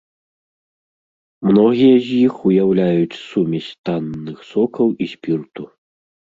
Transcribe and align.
Многія 1.49 1.95
з 2.07 2.15
іх 2.29 2.33
уяўляюць 2.53 3.19
сумесь 3.29 3.69
танных 3.91 4.37
сокаў 4.51 4.87
і 5.05 5.13
спірту. 5.15 5.63